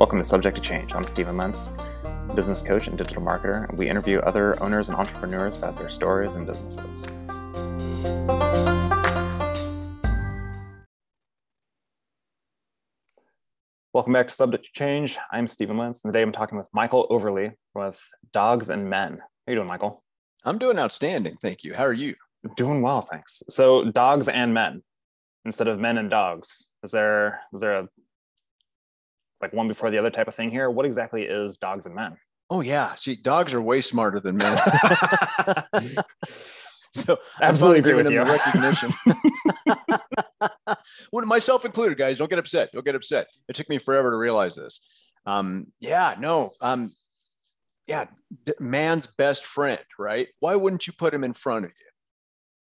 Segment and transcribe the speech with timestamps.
[0.00, 0.94] Welcome to Subject to Change.
[0.94, 1.74] I'm Stephen Lentz,
[2.34, 6.36] business coach and digital marketer, and we interview other owners and entrepreneurs about their stories
[6.36, 7.06] and businesses.
[13.92, 15.18] Welcome back to Subject to Change.
[15.30, 17.98] I'm Stephen Lentz, and today I'm talking with Michael Overlie with
[18.32, 19.18] Dogs and Men.
[19.18, 20.02] How you doing, Michael?
[20.44, 21.74] I'm doing outstanding, thank you.
[21.74, 22.14] How are you?
[22.56, 23.42] Doing well, thanks.
[23.50, 24.82] So, dogs and men
[25.44, 26.70] instead of men and dogs.
[26.82, 27.88] Is there is there a
[29.40, 30.70] like one before the other type of thing here?
[30.70, 32.16] What exactly is dogs and men?
[32.50, 34.58] Oh yeah, see, dogs are way smarter than men.
[36.92, 38.22] so absolutely agree with you.
[38.22, 38.92] Recognition.
[41.12, 42.18] well, myself included, guys.
[42.18, 42.70] Don't get upset.
[42.72, 43.28] Don't get upset.
[43.48, 44.80] It took me forever to realize this.
[45.26, 46.50] Um, yeah, no.
[46.60, 46.90] Um,
[47.86, 48.06] yeah,
[48.44, 50.28] d- man's best friend, right?
[50.40, 51.89] Why wouldn't you put him in front of you?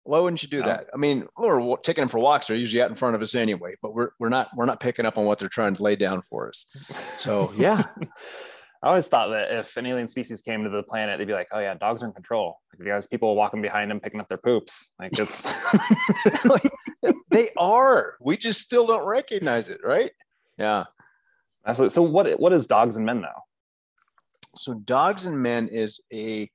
[0.07, 0.67] Why wouldn't you do No.
[0.67, 0.87] that?
[0.93, 2.47] I mean, we're taking them for walks.
[2.47, 5.05] They're usually out in front of us anyway, but we're we're not we're not picking
[5.05, 6.65] up on what they're trying to lay down for us.
[7.17, 7.83] So yeah,
[8.83, 11.49] I always thought that if an alien species came to the planet, they'd be like,
[11.51, 14.29] "Oh yeah, dogs are in control." Like, you guys, people walking behind them, picking up
[14.29, 14.93] their poops.
[14.99, 15.45] Like it's
[17.31, 18.15] they are.
[18.21, 20.11] We just still don't recognize it, right?
[20.57, 20.85] Yeah.
[21.65, 21.93] absolutely.
[21.95, 23.41] So what what is dogs and men though?
[24.55, 26.49] So dogs and men is a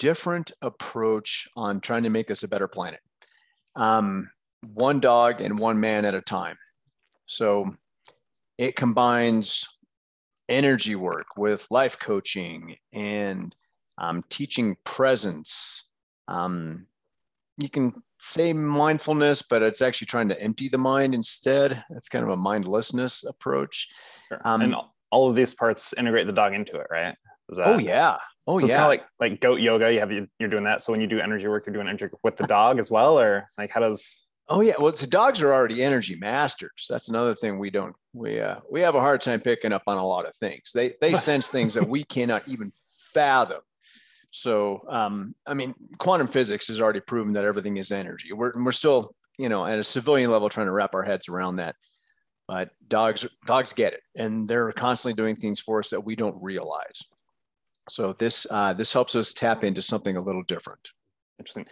[0.00, 3.00] different approach on trying to make us a better planet.
[3.76, 4.30] Um,
[4.74, 6.56] one dog and one man at a time.
[7.26, 7.76] So
[8.58, 9.64] it combines
[10.48, 13.54] energy work with life coaching and
[13.98, 15.84] um, teaching presence.
[16.26, 16.86] Um,
[17.56, 21.84] you can say mindfulness, but it's actually trying to empty the mind instead.
[21.90, 23.88] It's kind of a mindlessness approach.
[24.28, 24.40] Sure.
[24.44, 24.74] Um, and
[25.10, 27.14] all of these parts integrate the dog into it, right?
[27.50, 28.16] Is that, Oh yeah.
[28.46, 28.78] Oh so it's yeah.
[28.78, 29.92] kind of like like goat yoga.
[29.92, 30.82] You have you're doing that.
[30.82, 33.48] So when you do energy work, you're doing energy with the dog as well, or
[33.58, 34.26] like how does?
[34.48, 36.86] Oh yeah, well, the dogs are already energy masters.
[36.88, 39.98] That's another thing we don't we uh, we have a hard time picking up on
[39.98, 40.72] a lot of things.
[40.74, 42.72] They they sense things that we cannot even
[43.14, 43.60] fathom.
[44.32, 48.32] So um, I mean, quantum physics has already proven that everything is energy.
[48.32, 51.56] We're we're still you know at a civilian level trying to wrap our heads around
[51.56, 51.76] that.
[52.48, 56.42] But dogs dogs get it, and they're constantly doing things for us that we don't
[56.42, 57.04] realize.
[57.88, 60.90] So this uh, this helps us tap into something a little different.
[61.38, 61.66] Interesting.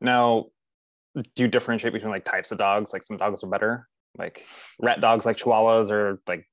[0.00, 0.46] Now,
[1.14, 2.92] do you differentiate between like types of dogs?
[2.92, 4.44] Like some dogs are better, like
[4.80, 6.48] rat dogs, like Chihuahuas, or like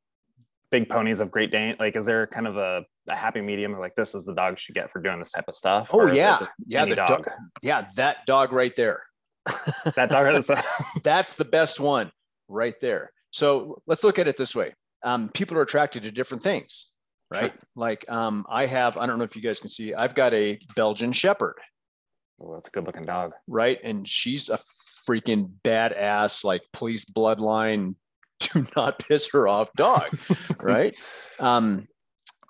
[0.72, 1.76] big ponies of Great Dane.
[1.80, 3.76] Like, is there kind of a, a happy medium?
[3.76, 5.90] Or like this is the dog you should get for doing this type of stuff?
[5.92, 6.46] Oh, Or is it yeah.
[6.66, 7.08] Yeah, the dog.
[7.08, 7.30] dog.
[7.62, 9.04] Yeah, that dog right there.
[9.96, 10.36] that dog.
[10.36, 10.50] Is
[11.04, 12.12] That's the best one
[12.48, 13.12] right there.
[13.32, 14.74] So let's look at it this way.
[15.04, 16.88] Um, people are attracted to different things,
[17.30, 17.54] right?
[17.76, 20.60] Like um, I have, I don't know if you guys can see, I've got a
[20.76, 21.56] Belgian Shepherd,
[22.42, 23.34] oh, that's a good looking dog.
[23.48, 23.80] right?
[23.84, 24.60] And she's a
[25.08, 27.96] freaking badass, like police bloodline,
[28.40, 30.18] do not piss her off dog,
[30.62, 30.96] right?
[31.40, 31.88] Um,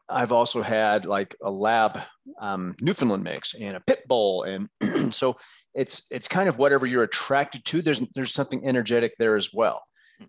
[0.07, 2.00] I've also had like a lab
[2.39, 4.69] um, Newfoundland mix and a pit bull, and
[5.13, 5.38] so
[5.75, 7.81] it's it's kind of whatever you're attracted to.
[7.81, 9.81] There's there's something energetic there as well,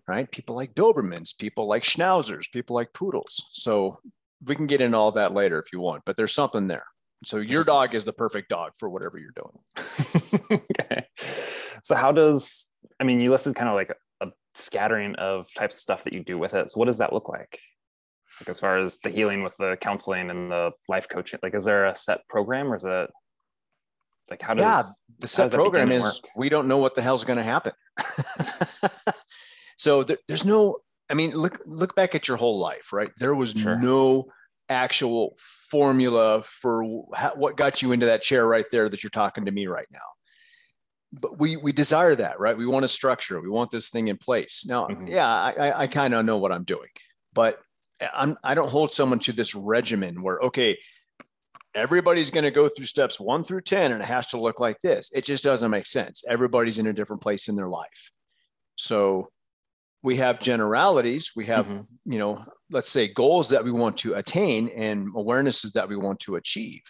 [0.07, 0.31] right?
[0.31, 3.43] People like Dobermans, people like Schnauzers, people like poodles.
[3.53, 3.99] So
[4.45, 6.85] we can get into all that later if you want, but there's something there.
[7.23, 10.61] So your dog is the perfect dog for whatever you're doing.
[10.79, 11.05] okay.
[11.83, 12.67] So how does
[12.99, 16.23] I mean you listed kind of like a scattering of types of stuff that you
[16.23, 16.71] do with it.
[16.71, 17.59] So what does that look like?
[18.39, 21.63] Like as far as the healing with the counseling and the life coaching, like is
[21.63, 23.09] there a set program or is it
[24.31, 24.83] like how does yeah,
[25.19, 26.31] the set program is work?
[26.35, 27.73] we don't know what the hell's going to happen.
[29.77, 30.77] so there, there's no.
[31.11, 33.11] I mean, look look back at your whole life, right?
[33.17, 33.77] There was Sure.
[33.77, 34.31] no
[34.69, 35.35] actual
[35.69, 39.51] formula for wh- what got you into that chair right there that you're talking to
[39.51, 39.99] me right now.
[41.11, 42.57] But we we desire that, right?
[42.57, 43.41] We want a structure.
[43.41, 44.65] We want this thing in place.
[44.65, 45.09] Now, Mhm.
[45.09, 46.89] yeah, I I, I kind of know what I'm doing,
[47.33, 47.59] but
[48.13, 50.77] I'm I don't hold someone to this regimen where okay,
[51.75, 54.79] everybody's going to go through steps one through 10 and it has to look like
[54.81, 55.09] this.
[55.13, 56.23] It just doesn't make sense.
[56.27, 58.11] Everybody's in a different place in their life.
[58.75, 59.29] So
[60.03, 61.87] we have generalities, we have, Mhm.
[62.05, 66.19] you know, let's say goals that we want to attain and awarenesses that we want
[66.21, 66.81] to achieve.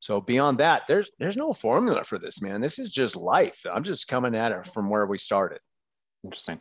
[0.00, 2.60] So beyond that, there's there's no formula for this, man.
[2.60, 3.62] This is just life.
[3.72, 5.60] I'm just coming at it from where we started.
[6.22, 6.60] Interesting.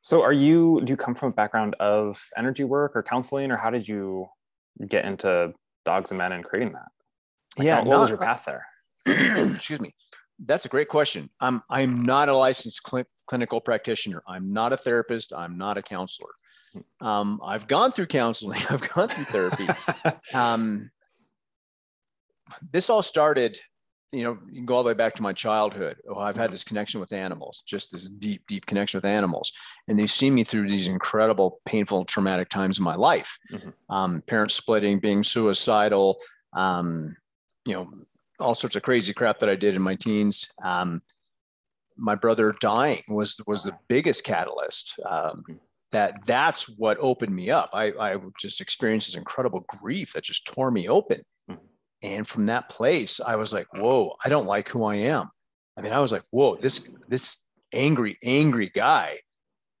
[0.00, 3.56] So are you do you come from a background of energy work or counseling or
[3.56, 4.28] how did you
[4.86, 5.52] get into
[5.84, 6.88] dogs and men and creating that?
[7.58, 8.66] Like, yeah, what, what was your path there?
[9.06, 9.94] excuse me
[10.46, 14.76] that's a great question i'm i'm not a licensed cli- clinical practitioner i'm not a
[14.76, 16.30] therapist i'm not a counselor
[17.00, 19.66] um, i've gone through counseling i've gone through therapy
[20.34, 20.90] um,
[22.72, 23.58] this all started
[24.12, 25.96] you know, you can go all the way back to my childhood.
[26.08, 29.52] Oh, I've had this connection with animals, just this deep, deep connection with animals.
[29.86, 33.38] And they've seen me through these incredible, painful, traumatic times in my life.
[33.52, 33.94] Mm-hmm.
[33.94, 36.18] Um, parents splitting, being suicidal,
[36.54, 37.16] um,
[37.66, 37.90] you know,
[38.38, 40.48] all sorts of crazy crap that I did in my teens.
[40.62, 41.02] Um,
[41.96, 44.94] my brother dying was was the biggest catalyst.
[45.04, 45.44] Um,
[45.90, 47.70] that that's what opened me up.
[47.72, 51.22] I, I just experienced this incredible grief that just tore me open.
[51.50, 51.60] Mm-hmm.
[52.02, 55.30] And from that place, I was like, whoa, I don't like who I am.
[55.76, 57.38] I mean, I was like, whoa, this this
[57.72, 59.18] angry, angry guy,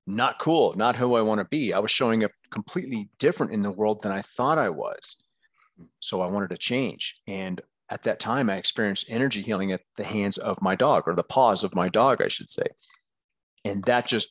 [0.06, 1.72] not cool, not who I want to be.
[1.72, 5.16] I was showing up completely different in the world than I thought I was.
[6.00, 7.20] So I wanted to change.
[7.26, 11.14] And at that time, I experienced energy healing at the hands of my dog or
[11.14, 12.64] the paws of my dog, I should say.
[13.64, 14.28] And that just,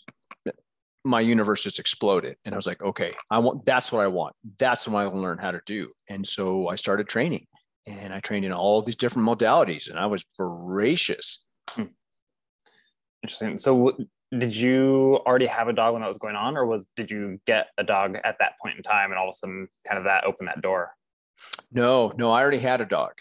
[1.04, 2.36] my universe just exploded.
[2.46, 4.36] And I was like, okay, I want, that's what I want.
[4.60, 5.92] That's what I want to learn how to do.
[6.10, 7.48] And so I started training
[7.86, 11.44] and I trained in all these different modalities and I was voracious.
[11.70, 11.84] Hmm.
[13.24, 13.58] Interesting.
[13.58, 13.98] So
[14.38, 17.40] did you already have a dog when that was going on or was, did you
[17.48, 20.04] get a dog at that point in time and all of a sudden kind of
[20.04, 20.92] that opened that door?
[21.72, 23.14] No, no, I already had a dog.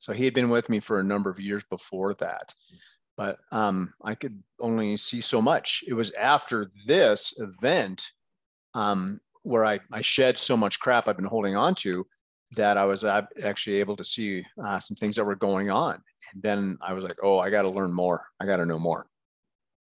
[0.00, 2.52] So he had been with me for a number of years before that,
[3.16, 5.84] but um, I could only see so much.
[5.86, 8.10] It was after this event
[8.74, 12.06] um, where I, I shed so much crap I've been holding on to
[12.56, 16.02] that I was actually able to see uh, some things that were going on.
[16.32, 18.26] And then I was like, oh, I got to learn more.
[18.40, 19.06] I got to know more.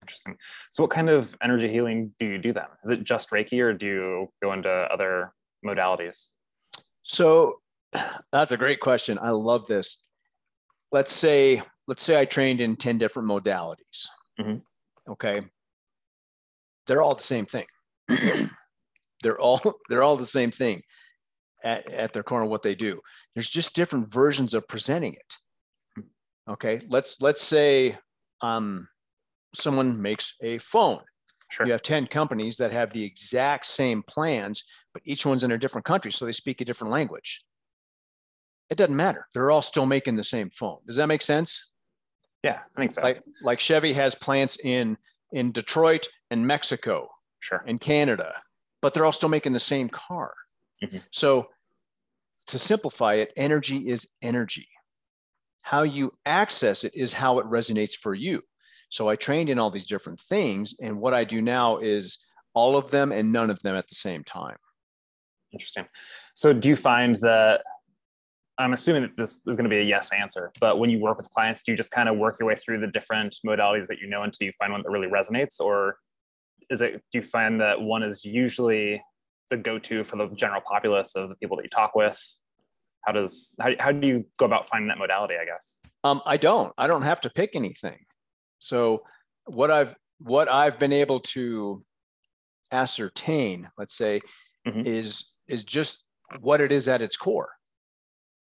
[0.02, 0.36] Interesting.
[0.70, 2.64] So, what kind of energy healing do you do then?
[2.84, 5.34] Is it just Reiki or do you go into other
[5.64, 6.28] modalities?
[7.02, 7.60] So,
[8.32, 9.18] that's a great question.
[9.20, 9.96] I love this.
[10.92, 14.06] Let's say, let's say I trained in 10 different modalities.
[14.40, 15.12] Mm-hmm.
[15.12, 15.42] Okay.
[16.86, 17.66] They're all the same thing.
[19.22, 20.82] they're all they're all the same thing
[21.62, 23.00] at, at their core what they do.
[23.34, 26.04] There's just different versions of presenting it.
[26.48, 26.80] Okay.
[26.88, 27.98] Let's let's say
[28.40, 28.88] um
[29.54, 31.00] someone makes a phone.
[31.50, 31.66] Sure.
[31.66, 35.58] You have 10 companies that have the exact same plans, but each one's in a
[35.58, 36.12] different country.
[36.12, 37.40] So they speak a different language
[38.70, 39.26] it doesn't matter.
[39.32, 40.78] They're all still making the same phone.
[40.86, 41.70] Does that make sense?
[42.42, 43.02] Yeah, I think so.
[43.02, 44.96] Like like Chevy has plants in
[45.32, 47.08] in Detroit and Mexico,
[47.40, 48.32] sure, and Canada,
[48.80, 50.34] but they're all still making the same car.
[50.82, 50.98] Mm-hmm.
[51.10, 51.48] So
[52.46, 54.68] to simplify it, energy is energy.
[55.62, 58.42] How you access it is how it resonates for you.
[58.90, 62.24] So I trained in all these different things, and what I do now is
[62.54, 64.56] all of them and none of them at the same time.
[65.52, 65.86] Interesting.
[66.34, 67.62] So do you find that
[68.58, 71.16] I'm assuming that this is going to be a yes answer, but when you work
[71.16, 73.98] with clients, do you just kind of work your way through the different modalities that
[74.00, 75.60] you know until you find one that really resonates?
[75.60, 75.98] Or
[76.68, 79.00] is it, do you find that one is usually
[79.50, 82.20] the go-to for the general populace of the people that you talk with?
[83.02, 85.78] How does, how, how do you go about finding that modality, I guess?
[86.02, 87.98] Um, I don't, I don't have to pick anything.
[88.58, 89.04] So
[89.44, 91.84] what I've, what I've been able to
[92.72, 94.20] ascertain, let's say,
[94.66, 94.82] mm-hmm.
[94.84, 96.04] is, is just
[96.40, 97.50] what it is at its core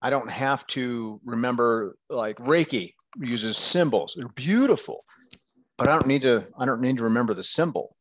[0.02, 4.14] I don't have to remember like Reiki uses symbols.
[4.16, 5.04] They're beautiful,
[5.78, 6.46] but I don't need to.
[6.58, 7.96] I don't need to remember the symbol.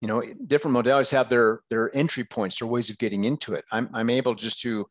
[0.00, 3.64] You know, different modalities have their their entry points, their ways of getting into it.
[3.72, 4.86] I'm I'm able just to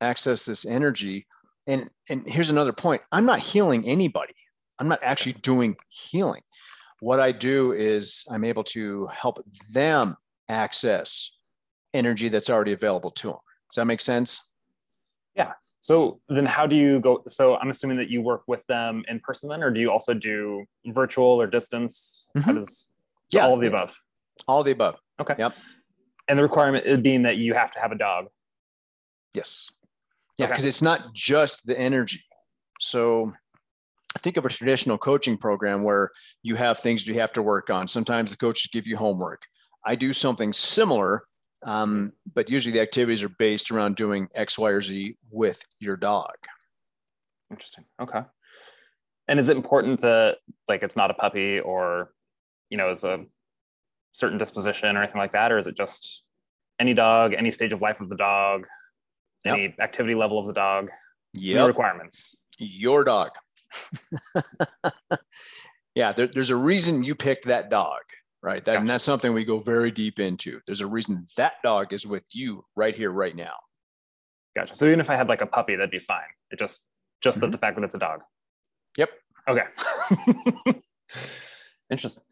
[0.00, 1.26] access this energy.
[1.66, 4.34] And and here's another point: I'm not healing anybody.
[4.78, 6.40] I'm not actually doing healing.
[7.00, 10.16] What I do is I'm able to help them
[10.48, 11.30] access
[11.92, 13.38] energy that's already available to them.
[13.70, 14.49] Does that make sense?
[15.34, 15.52] Yeah.
[15.80, 17.22] So then how do you go?
[17.26, 20.12] So I'm assuming that you work with them in person then, or do you also
[20.12, 22.28] do virtual or distance?
[22.36, 22.44] Mm-hmm.
[22.44, 22.88] How does,
[23.28, 23.46] so yeah.
[23.46, 23.96] all of the above?
[24.46, 24.96] All of the above.
[25.20, 25.34] Okay.
[25.38, 25.54] Yep.
[26.28, 28.26] And the requirement being that you have to have a dog.
[29.34, 29.68] Yes.
[30.38, 30.68] Yeah, because okay.
[30.68, 32.22] it's not just the energy.
[32.78, 33.32] So
[34.16, 36.10] I think of a traditional coaching program where
[36.42, 37.86] you have things you have to work on.
[37.88, 39.42] Sometimes the coaches give you homework.
[39.84, 41.24] I do something similar
[41.62, 45.96] um, but usually the activities are based around doing X, Y, or Z with your
[45.96, 46.34] dog.
[47.50, 47.84] Interesting.
[48.00, 48.22] Okay.
[49.28, 50.38] And is it important that
[50.68, 52.12] like it's not a puppy or
[52.68, 53.24] you know is a
[54.12, 56.22] certain disposition or anything like that, or is it just
[56.80, 58.66] any dog, any stage of life of the dog,
[59.44, 59.54] yep.
[59.54, 60.90] any activity level of the dog?
[61.32, 61.64] Yeah.
[61.66, 62.42] requirements.
[62.58, 63.30] Your dog.
[65.94, 68.00] yeah, there, there's a reason you picked that dog
[68.42, 68.64] right?
[68.64, 68.80] That, yeah.
[68.80, 70.60] And that's something we go very deep into.
[70.66, 73.54] There's a reason that dog is with you right here, right now.
[74.56, 74.74] Gotcha.
[74.74, 76.22] So even if I had like a puppy, that'd be fine.
[76.50, 76.84] It just
[77.20, 77.46] just mm-hmm.
[77.46, 78.20] the, the fact that it's a dog.
[78.96, 79.10] Yep.
[79.48, 79.62] Okay.
[81.90, 82.22] Interesting.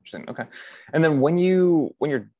[0.00, 0.28] Interesting.
[0.28, 0.44] Okay.
[0.92, 2.30] And then when you when you're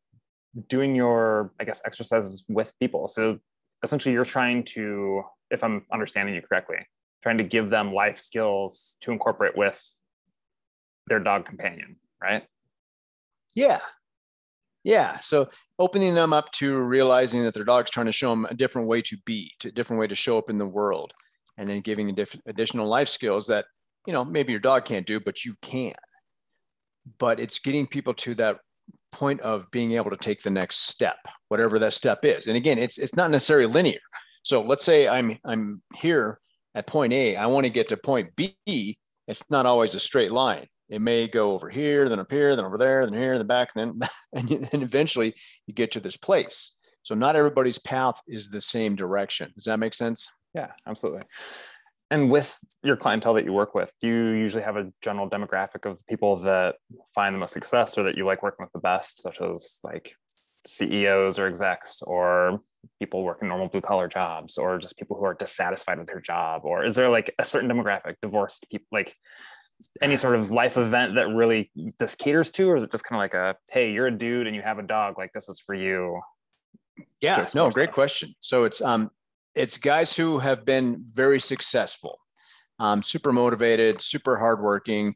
[0.68, 3.38] doing your I guess exercises with people, so
[3.82, 6.78] essentially you're trying to, if I'm understanding you correctly,
[7.22, 9.82] trying to give them life skills to incorporate with
[11.06, 12.44] their dog companion, right?
[13.54, 13.80] Yeah.
[14.82, 15.20] Yeah.
[15.20, 18.88] So opening them up to realizing that their dog's trying to show them a different
[18.88, 21.12] way to be, to a different way to show up in the world,
[21.56, 23.66] and then giving additional life skills that,
[24.06, 25.94] you know, maybe your dog can't do, but you can.
[27.18, 28.58] But it's getting people to that
[29.12, 31.16] point of being able to take the next step,
[31.48, 32.46] whatever that step is.
[32.46, 34.00] And again, it's it's not necessarily linear.
[34.42, 36.40] So let's say I'm I'm here
[36.74, 38.98] at point A, I want to get to point B.
[39.28, 42.64] It's not always a straight line it may go over here, then up here, then
[42.64, 45.34] over there, then here, in the back, and then and, and eventually
[45.66, 46.72] you get to this place.
[47.02, 49.52] So not everybody's path is the same direction.
[49.54, 50.28] Does that make sense?
[50.54, 51.22] Yeah, absolutely.
[52.10, 55.84] And with your clientele that you work with, do you usually have a general demographic
[55.84, 56.76] of people that
[57.14, 60.14] find the most success or that you like working with the best, such as like
[60.66, 62.60] CEOs or execs or
[63.00, 66.62] people working normal blue collar jobs or just people who are dissatisfied with their job?
[66.64, 69.16] Or is there like a certain demographic, divorced people, like
[70.00, 73.18] any sort of life event that really this caters to, or is it just kind
[73.18, 75.58] of like a hey, you're a dude and you have a dog, like this is
[75.58, 76.20] for you?
[77.20, 77.94] Yeah, no, great stuff.
[77.94, 78.34] question.
[78.40, 79.10] So it's um
[79.54, 82.18] it's guys who have been very successful,
[82.78, 85.14] um, super motivated, super hardworking,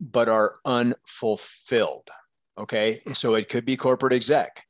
[0.00, 2.08] but are unfulfilled.
[2.58, 3.00] Okay.
[3.12, 4.64] So it could be corporate exec.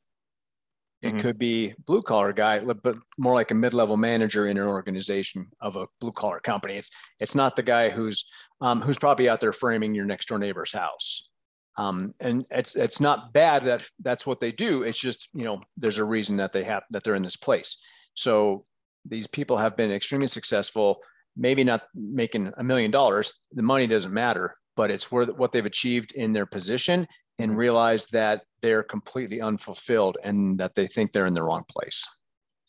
[1.01, 1.19] It mm-hmm.
[1.19, 5.47] could be blue collar guy, but more like a mid level manager in an organization
[5.61, 6.77] of a blue collar company.
[6.77, 8.25] It's it's not the guy who's
[8.61, 11.29] um, who's probably out there framing your next door neighbor's house.
[11.77, 14.83] Um, and it's it's not bad that that's what they do.
[14.83, 17.77] It's just you know there's a reason that they have that they're in this place.
[18.15, 18.65] So
[19.05, 20.99] these people have been extremely successful.
[21.37, 23.33] Maybe not making a million dollars.
[23.53, 27.07] The money doesn't matter, but it's where what they've achieved in their position
[27.39, 27.59] and mm-hmm.
[27.59, 32.07] realize that they're completely unfulfilled and that they think they're in the wrong place.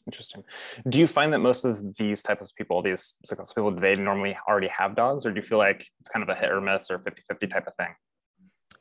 [0.07, 0.45] Interesting.
[0.89, 3.97] Do you find that most of these types of people, these successful people, do they
[3.97, 6.61] normally already have dogs, or do you feel like it's kind of a hit or
[6.61, 7.89] miss or 50 50 type of thing?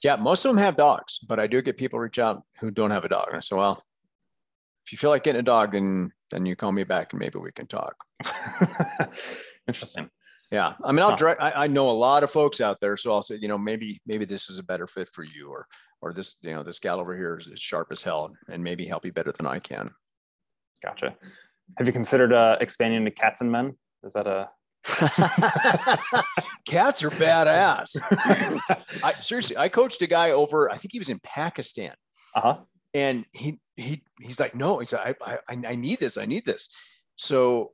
[0.04, 2.92] Yeah, most of them have dogs, but I do get people reach out who don't
[2.92, 3.30] have a dog.
[3.30, 3.84] And I say, well,
[4.86, 7.40] if you feel like getting a dog, then then you call me back and maybe
[7.40, 7.96] we can talk.
[9.68, 10.10] Interesting.
[10.52, 11.42] Yeah, I mean, I'll direct.
[11.42, 14.00] I, I, know a lot of folks out there, so I'll say, you know, maybe
[14.06, 15.68] maybe this is a better fit for you, or
[16.02, 18.86] or this, you know, this gal over here is, is sharp as hell, and maybe
[18.86, 19.90] help you better than I can.
[20.84, 21.16] Gotcha.
[21.78, 23.76] Have you considered uh, expanding to cats and men?
[24.04, 24.50] Is that a
[26.68, 27.98] cats are badass.
[29.04, 30.70] I, seriously, I coached a guy over.
[30.70, 31.96] I think he was in Pakistan.
[32.36, 32.58] Uh huh.
[32.96, 36.18] And he he he's like, no, he's like, I, I I need this.
[36.18, 36.70] I need this.
[37.18, 37.74] So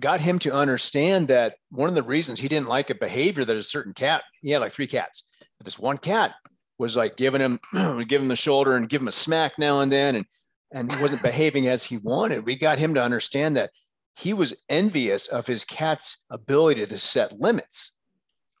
[0.00, 3.56] got him to understand that one of the reasons he didn't like a behavior that
[3.56, 5.24] a certain cat, he had like three cats,
[5.58, 6.32] but this one cat
[6.78, 7.60] was like giving him,
[8.08, 10.26] give him the shoulder and give him a smack now and then, and
[10.72, 12.46] and he wasn't behaving as he wanted.
[12.46, 13.70] We got him to understand that
[14.16, 17.92] he was envious of his cat's ability to set limits.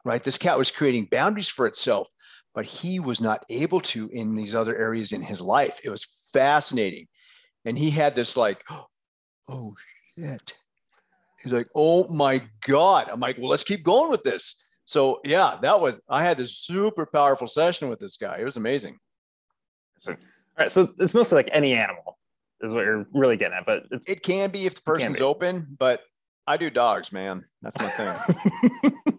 [0.04, 2.10] Right, this cat was creating boundaries for itself,
[2.54, 5.80] but he was not able to in these other areas in his life.
[5.84, 7.08] It was fascinating,
[7.64, 8.64] and he had this like,
[9.48, 9.74] oh
[10.16, 10.54] shit
[11.44, 13.08] He's like, oh my God.
[13.12, 14.56] I'm like, well, let's keep going with this.
[14.86, 18.38] So yeah, that was I had this super powerful session with this guy.
[18.40, 18.98] It was amazing.
[20.08, 20.16] All
[20.58, 20.72] right.
[20.72, 22.18] So it's mostly like any animal
[22.62, 26.00] is what you're really getting at, but it can be if the person's open, but
[26.46, 27.44] I do dogs, man.
[27.60, 28.92] That's my thing.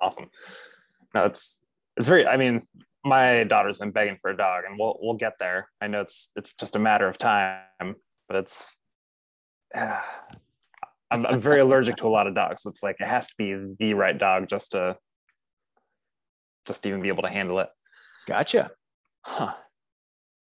[0.00, 0.30] awesome.
[1.14, 1.58] No, it's
[1.96, 2.62] it's very I mean,
[3.04, 5.68] my daughter's been begging for a dog and we'll we'll get there.
[5.80, 7.94] I know it's it's just a matter of time,
[8.28, 8.76] but it's
[9.74, 10.00] uh,
[11.10, 12.62] I'm, I'm very allergic to a lot of dogs.
[12.64, 14.96] It's like it has to be the right dog just to
[16.66, 17.68] just even be able to handle it.
[18.26, 18.70] Gotcha.
[19.20, 19.52] Huh.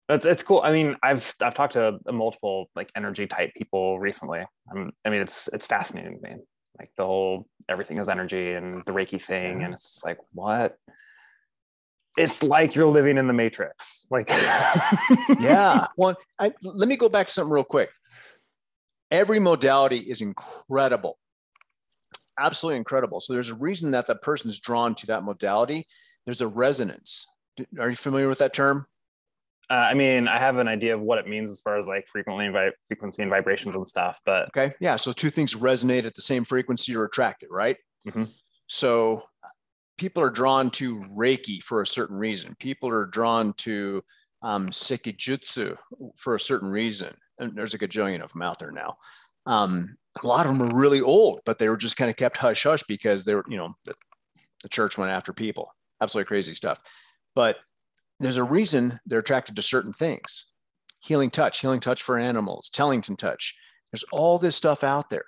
[0.08, 0.60] It's, it's cool.
[0.64, 4.44] I mean, I've I've talked to multiple like energy type people recently.
[4.70, 6.36] I'm, I mean, it's it's fascinating to me.
[6.78, 10.76] Like the whole everything is energy and the Reiki thing, and it's like what?
[12.16, 14.06] It's like you're living in the Matrix.
[14.10, 14.28] Like,
[15.40, 15.86] yeah.
[15.96, 17.90] Well, I, let me go back to something real quick
[19.10, 21.18] every modality is incredible
[22.38, 25.86] absolutely incredible so there's a reason that that person's drawn to that modality
[26.24, 27.26] there's a resonance
[27.78, 28.86] are you familiar with that term
[29.68, 32.06] uh, I mean, I have an idea of what it means as far as like
[32.06, 34.94] frequently vi- frequency and vibrations and stuff, but okay, yeah.
[34.94, 37.76] So two things resonate at the same frequency or attracted, right?
[38.06, 38.26] Mm-hmm.
[38.68, 39.24] So
[39.96, 42.56] people are drawn to Reiki for a certain reason.
[42.58, 44.02] People are drawn to
[44.42, 45.76] um, Sekijutsu
[46.16, 48.96] for a certain reason and there's a gajillion of them out there now.
[49.46, 52.36] Um, a lot of them are really old, but they were just kind of kept
[52.36, 53.94] hush hush because they were, you know, the,
[54.62, 55.72] the church went after people.
[56.00, 56.82] Absolutely crazy stuff.
[57.34, 57.56] But
[58.18, 60.46] there's a reason they're attracted to certain things
[61.02, 63.54] healing touch, healing touch for animals, Tellington touch.
[63.92, 65.26] There's all this stuff out there.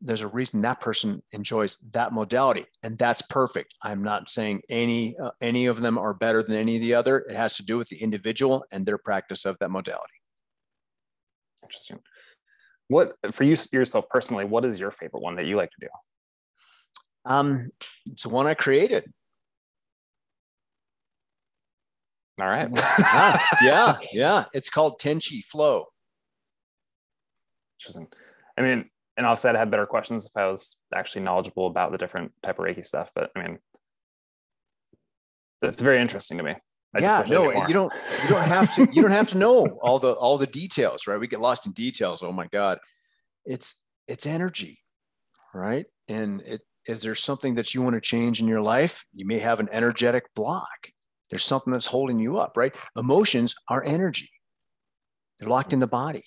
[0.00, 3.74] There's a reason that person enjoys that modality, and that's perfect.
[3.82, 7.18] I'm not saying any uh, any of them are better than any of the other.
[7.18, 10.14] It has to do with the individual and their practice of that modality.
[11.64, 11.98] Interesting.
[12.86, 14.44] What for you yourself personally?
[14.44, 15.88] What is your favorite one that you like to do?
[17.24, 17.70] Um,
[18.06, 19.04] it's the one I created.
[22.40, 22.70] All right.
[22.72, 24.44] yeah, yeah, yeah.
[24.54, 25.86] It's called Tenchi Flow.
[27.80, 28.06] Interesting.
[28.56, 31.98] I mean, and obviously I'd have better questions if I was actually knowledgeable about the
[31.98, 33.10] different type of Reiki stuff.
[33.14, 33.58] But I mean,
[35.60, 36.54] it's very interesting to me.
[36.96, 39.98] I yeah, no, you don't you don't have to you don't have to know all
[39.98, 41.20] the all the details, right?
[41.20, 42.22] We get lost in details.
[42.22, 42.78] Oh my God.
[43.44, 43.74] It's
[44.06, 44.78] it's energy,
[45.52, 45.84] right?
[46.08, 49.04] And it is there something that you want to change in your life?
[49.12, 50.88] You may have an energetic block
[51.30, 52.74] there's something that's holding you up, right?
[52.96, 54.30] Emotions are energy.
[55.38, 56.24] They're locked in the body.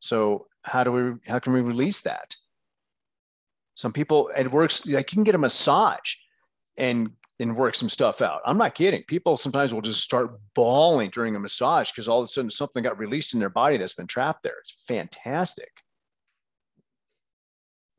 [0.00, 2.36] So how do we how can we release that?
[3.74, 6.14] Some people it works like you can get a massage
[6.76, 7.10] and
[7.40, 8.42] and work some stuff out.
[8.44, 9.04] I'm not kidding.
[9.04, 12.82] People sometimes will just start bawling during a massage because all of a sudden something
[12.82, 14.56] got released in their body that's been trapped there.
[14.60, 15.70] It's fantastic.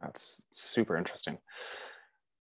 [0.01, 1.37] That's super interesting.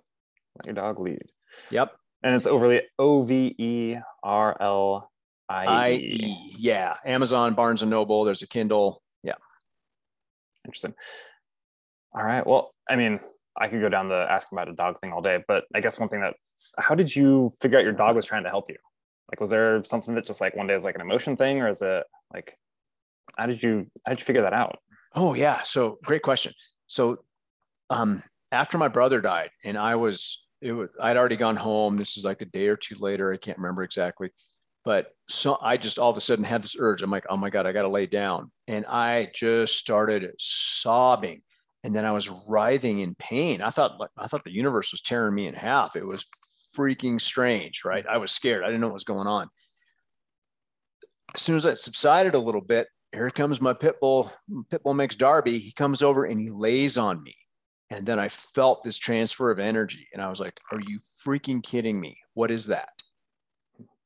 [0.58, 1.22] Let your dog lead.
[1.70, 1.92] Yep.
[2.22, 5.10] And it's Overlie O V E R L
[5.48, 6.54] I E.
[6.58, 6.94] Yeah.
[7.04, 8.24] Amazon, Barnes and Noble.
[8.24, 9.02] There's a Kindle.
[9.22, 9.34] Yeah.
[10.64, 10.94] Interesting.
[12.12, 12.46] All right.
[12.46, 13.20] Well, I mean,
[13.56, 15.98] I could go down the asking about a dog thing all day, but I guess
[15.98, 16.34] one thing that,
[16.76, 18.76] how did you figure out your dog was trying to help you?
[19.30, 21.68] Like, was there something that just like one day is like an emotion thing, or
[21.68, 22.56] is it like,
[23.36, 24.78] how did you how did you figure that out?
[25.14, 25.62] Oh yeah.
[25.62, 26.52] So great question.
[26.86, 27.18] So
[27.90, 31.96] um, after my brother died, and I was it was I'd already gone home.
[31.96, 33.32] This is like a day or two later.
[33.32, 34.30] I can't remember exactly.
[34.84, 37.02] But so I just all of a sudden had this urge.
[37.02, 38.50] I'm like, oh my God, I gotta lay down.
[38.66, 41.42] And I just started sobbing.
[41.84, 43.62] And then I was writhing in pain.
[43.62, 45.96] I thought like I thought the universe was tearing me in half.
[45.96, 46.24] It was
[46.76, 48.04] freaking strange, right?
[48.08, 48.64] I was scared.
[48.64, 49.48] I didn't know what was going on.
[51.34, 54.32] As soon as it subsided a little bit, here comes my pit bull,
[54.70, 55.58] pit bull mix Darby.
[55.58, 57.34] He comes over and he lays on me.
[57.90, 60.08] And then I felt this transfer of energy.
[60.12, 62.18] And I was like, are you freaking kidding me?
[62.34, 62.90] What is that?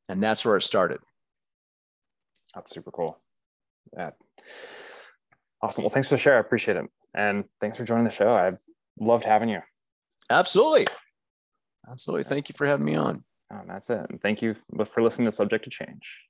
[0.08, 1.00] And that's where it started.
[2.54, 3.18] That's super cool.
[3.96, 4.10] Yeah.
[5.60, 5.84] Awesome.
[5.84, 6.36] Well, thanks for the share.
[6.36, 6.84] I appreciate it.
[7.14, 8.34] And thanks for joining the show.
[8.34, 8.58] I've
[8.98, 9.60] loved having you.
[10.30, 10.86] Absolutely.
[11.90, 12.24] Absolutely.
[12.24, 13.24] Thank you for having me on.
[13.52, 14.06] Oh, that's it.
[14.10, 16.20] And thank you for listening to Subject to Change.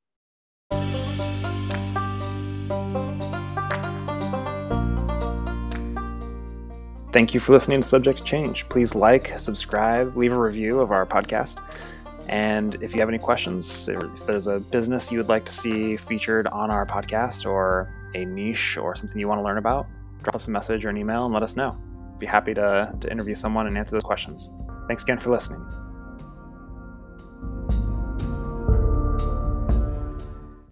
[7.12, 8.66] Thank you for listening to Subject Change.
[8.70, 11.62] Please like, subscribe, leave a review of our podcast.
[12.29, 15.98] And if you have any questions, if there's a business you would like to see
[15.98, 19.87] featured on our podcast or a niche or something you want to learn about,
[20.22, 21.77] drop us a message or an email and let us know.
[22.18, 24.48] Be happy to, to interview someone and answer those questions.
[24.88, 25.62] Thanks again for listening.